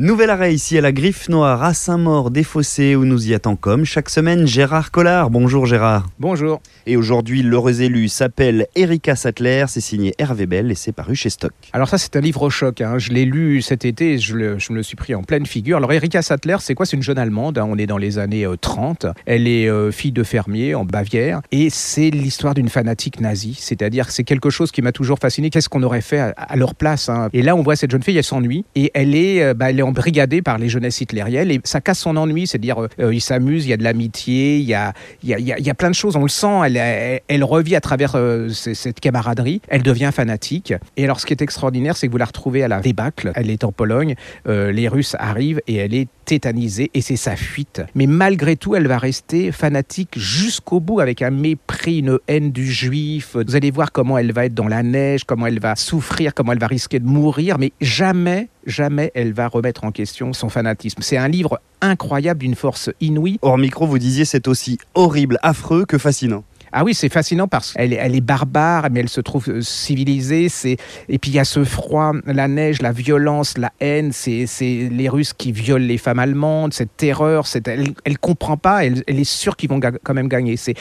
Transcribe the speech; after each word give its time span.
Nouvel 0.00 0.30
arrêt 0.30 0.52
ici 0.52 0.76
à 0.76 0.80
la 0.80 0.90
Griffe 0.90 1.28
Noire 1.28 1.62
à 1.62 1.72
Saint-Maur 1.72 2.32
des 2.32 2.42
Fossés 2.42 2.96
où 2.96 3.04
nous 3.04 3.28
y 3.28 3.32
attend 3.32 3.54
comme 3.54 3.84
chaque 3.84 4.10
semaine 4.10 4.44
Gérard 4.44 4.90
Collard. 4.90 5.30
Bonjour 5.30 5.66
Gérard. 5.66 6.08
Bonjour. 6.18 6.60
Et 6.86 6.96
aujourd'hui, 6.96 7.44
l'heureux 7.44 7.80
élu 7.80 8.08
s'appelle 8.08 8.66
Erika 8.74 9.14
Sattler, 9.14 9.66
c'est 9.68 9.80
signé 9.80 10.12
Hervé 10.18 10.46
Bell 10.46 10.72
et 10.72 10.74
c'est 10.74 10.90
paru 10.90 11.14
chez 11.14 11.30
Stock. 11.30 11.52
Alors 11.72 11.88
ça 11.88 11.96
c'est 11.96 12.16
un 12.16 12.20
livre 12.20 12.42
au 12.42 12.50
choc, 12.50 12.80
hein. 12.80 12.98
je 12.98 13.12
l'ai 13.12 13.24
lu 13.24 13.62
cet 13.62 13.84
été, 13.84 14.18
je, 14.18 14.34
le, 14.34 14.58
je, 14.58 14.72
me 14.72 14.78
le 14.78 14.82
suis 14.82 14.96
pris 14.96 15.14
en 15.14 15.22
pleine 15.22 15.46
figure. 15.46 15.76
Alors 15.76 15.92
Erika 15.92 16.22
Sattler, 16.22 16.56
c'est 16.58 16.74
quoi? 16.74 16.86
C'est 16.86 16.96
une 16.96 17.02
jeune 17.04 17.18
Allemande, 17.18 17.56
hein. 17.56 17.66
on 17.68 17.78
est 17.78 17.86
dans 17.86 17.96
les 17.96 18.18
années 18.18 18.48
30, 18.60 19.04
euh, 19.04 19.12
elle 19.26 19.46
est 19.46 19.68
euh, 19.68 19.92
fille 19.92 20.10
de 20.10 20.24
fermier 20.24 20.74
en 20.74 20.84
Bavière 20.84 21.40
et 21.52 21.70
c'est 21.70 22.10
l'histoire 22.10 22.54
d'une 22.54 22.68
fanatique 22.68 23.20
nazie, 23.20 23.56
c'est-à-dire 23.60 24.10
c'est 24.10 24.24
quelque 24.24 24.50
chose 24.50 24.72
qui 24.72 24.82
m'a 24.82 24.90
toujours 24.90 25.20
fasciné, 25.20 25.50
qu'est-ce 25.50 25.68
qu'on 25.68 25.84
aurait 25.84 26.00
fait 26.00 26.18
à, 26.18 26.56
leur 26.56 26.74
place 26.74 27.08
hein? 27.08 27.28
Et 27.32 27.42
là 27.42 27.54
on 27.54 27.62
voit 27.62 27.76
cette 27.76 27.92
jeune 27.92 28.02
fille, 28.02 28.18
elle 28.18 28.24
s'ennuie 28.24 28.64
et 28.74 28.90
elle 28.94 29.14
est, 29.14 29.40
euh, 29.40 29.54
bah, 29.54 29.70
elle 29.70 29.78
est 29.78 29.83
embrigadée 29.84 30.42
par 30.42 30.58
les 30.58 30.68
jeunesses 30.68 31.00
hitlériennes 31.00 31.50
et 31.50 31.60
ça 31.64 31.80
casse 31.80 32.00
son 32.00 32.16
ennui, 32.16 32.46
c'est-à-dire 32.46 32.88
il 32.98 33.20
s'amuse, 33.20 33.66
il 33.66 33.70
y 33.70 33.72
a 33.72 33.76
de 33.76 33.84
l'amitié, 33.84 34.58
il 34.58 34.64
y 34.64 34.74
a, 34.74 34.92
il, 35.22 35.28
y 35.28 35.52
a, 35.52 35.58
y 35.58 35.70
a 35.70 35.74
plein 35.74 35.90
de 35.90 35.94
choses, 35.94 36.16
on 36.16 36.22
le 36.22 36.28
sent, 36.28 36.60
elle, 36.64 36.76
elle, 36.76 37.20
elle 37.28 37.44
revit 37.44 37.76
à 37.76 37.80
travers 37.80 38.12
euh, 38.14 38.48
cette 38.50 39.00
camaraderie, 39.00 39.60
elle 39.68 39.82
devient 39.82 40.10
fanatique. 40.12 40.74
Et 40.96 41.04
alors 41.04 41.20
ce 41.20 41.26
qui 41.26 41.32
est 41.32 41.42
extraordinaire, 41.42 41.96
c'est 41.96 42.06
que 42.06 42.12
vous 42.12 42.18
la 42.18 42.24
retrouvez 42.24 42.62
à 42.62 42.68
la 42.68 42.80
débâcle, 42.80 43.32
elle 43.34 43.50
est 43.50 43.64
en 43.64 43.72
Pologne, 43.72 44.14
euh, 44.46 44.72
les 44.72 44.88
Russes 44.88 45.16
arrivent 45.18 45.60
et 45.66 45.76
elle 45.76 45.94
est 45.94 46.08
tétanisée 46.24 46.90
et 46.94 47.00
c'est 47.00 47.16
sa 47.16 47.36
fuite. 47.36 47.82
Mais 47.94 48.06
malgré 48.06 48.56
tout, 48.56 48.74
elle 48.74 48.86
va 48.86 48.98
rester 48.98 49.52
fanatique 49.52 50.16
jusqu'au 50.16 50.80
bout 50.80 51.00
avec 51.00 51.22
un 51.22 51.30
mépris, 51.30 51.98
une 51.98 52.18
haine 52.28 52.50
du 52.50 52.70
juif. 52.70 53.36
Vous 53.36 53.56
allez 53.56 53.70
voir 53.70 53.92
comment 53.92 54.16
elle 54.18 54.32
va 54.32 54.46
être 54.46 54.54
dans 54.54 54.68
la 54.68 54.82
neige, 54.82 55.24
comment 55.24 55.46
elle 55.46 55.60
va 55.60 55.76
souffrir, 55.76 56.34
comment 56.34 56.52
elle 56.52 56.58
va 56.58 56.66
risquer 56.66 56.98
de 56.98 57.06
mourir, 57.06 57.58
mais 57.58 57.72
jamais 57.80 58.48
jamais 58.66 59.10
elle 59.14 59.32
va 59.32 59.48
remettre 59.48 59.84
en 59.84 59.92
question 59.92 60.32
son 60.32 60.48
fanatisme. 60.48 61.02
C'est 61.02 61.16
un 61.16 61.28
livre 61.28 61.60
incroyable 61.80 62.40
d'une 62.40 62.54
force 62.54 62.90
inouïe. 63.00 63.38
Hors 63.42 63.58
micro, 63.58 63.86
vous 63.86 63.98
disiez 63.98 64.24
c'est 64.24 64.48
aussi 64.48 64.78
horrible, 64.94 65.38
affreux 65.42 65.84
que 65.84 65.98
fascinant. 65.98 66.44
Ah 66.76 66.82
oui, 66.82 66.92
c'est 66.92 67.08
fascinant 67.08 67.46
parce 67.46 67.72
qu'elle 67.72 67.92
elle 67.92 68.16
est 68.16 68.20
barbare, 68.20 68.88
mais 68.90 68.98
elle 68.98 69.08
se 69.08 69.20
trouve 69.20 69.48
euh, 69.48 69.60
civilisée. 69.60 70.48
C'est 70.48 70.76
et 71.08 71.20
puis 71.20 71.30
il 71.30 71.34
y 71.34 71.38
a 71.38 71.44
ce 71.44 71.62
froid, 71.62 72.12
la 72.26 72.48
neige, 72.48 72.82
la 72.82 72.90
violence, 72.90 73.56
la 73.58 73.70
haine. 73.78 74.10
C'est 74.12 74.48
les 74.58 75.08
Russes 75.08 75.34
qui 75.34 75.52
violent 75.52 75.86
les 75.86 75.98
femmes 75.98 76.18
allemandes, 76.18 76.74
cette 76.74 76.96
terreur. 76.96 77.46
Cette, 77.46 77.68
elle, 77.68 77.94
elle 78.04 78.18
comprend 78.18 78.56
pas. 78.56 78.84
Elle, 78.84 79.04
elle 79.06 79.20
est 79.20 79.22
sûre 79.22 79.56
qu'ils 79.56 79.70
vont 79.70 79.78
quand 79.78 80.14
même 80.14 80.26
gagner. 80.26 80.56
C'est 80.56 80.74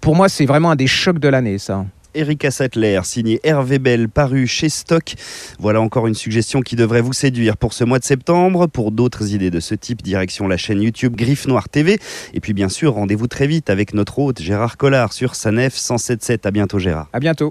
pour 0.00 0.16
moi, 0.16 0.30
c'est 0.30 0.46
vraiment 0.46 0.70
un 0.70 0.76
des 0.76 0.86
chocs 0.86 1.18
de 1.18 1.28
l'année, 1.28 1.58
ça. 1.58 1.84
Erika 2.14 2.50
Sattler, 2.50 3.00
signé 3.04 3.40
Hervé 3.44 3.78
Bell, 3.78 4.08
paru 4.08 4.46
chez 4.46 4.68
Stock. 4.68 5.14
Voilà 5.58 5.80
encore 5.80 6.06
une 6.06 6.14
suggestion 6.14 6.60
qui 6.60 6.76
devrait 6.76 7.00
vous 7.00 7.12
séduire 7.12 7.56
pour 7.56 7.72
ce 7.72 7.84
mois 7.84 7.98
de 7.98 8.04
septembre. 8.04 8.66
Pour 8.66 8.92
d'autres 8.92 9.34
idées 9.34 9.50
de 9.50 9.60
ce 9.60 9.74
type, 9.74 10.02
direction 10.02 10.48
la 10.48 10.56
chaîne 10.56 10.82
YouTube 10.82 11.16
Griffe 11.16 11.46
Noire 11.46 11.68
TV. 11.68 11.98
Et 12.34 12.40
puis 12.40 12.54
bien 12.54 12.68
sûr, 12.68 12.94
rendez-vous 12.94 13.28
très 13.28 13.46
vite 13.46 13.70
avec 13.70 13.94
notre 13.94 14.18
hôte 14.18 14.40
Gérard 14.40 14.76
Collard 14.76 15.12
sur 15.12 15.34
Sanef 15.34 15.74
177. 15.74 16.46
À 16.46 16.50
bientôt 16.50 16.78
Gérard. 16.78 17.08
À 17.12 17.20
bientôt. 17.20 17.46